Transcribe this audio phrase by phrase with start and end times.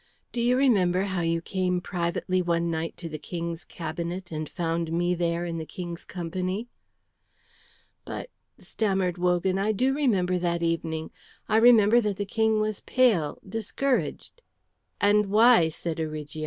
[0.31, 4.91] Do you remember how you came privately one night to the King's cabinet and found
[4.91, 6.67] me there in the King's company?"
[8.03, 11.11] "But," stammered Wogan, "I do remember that evening.
[11.47, 14.41] I remember that the King was pale, discouraged"
[14.99, 16.39] "And why?" said Origo.